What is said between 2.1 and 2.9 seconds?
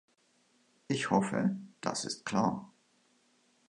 klar.